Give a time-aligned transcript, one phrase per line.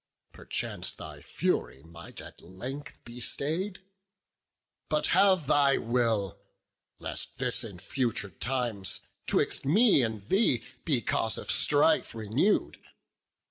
[0.33, 3.83] Perchance thy fury might at length be stayed.
[4.89, 6.39] But have thy will,
[6.97, 12.79] lest this in future times 'Twixt me and thee be cause of strife renew'd.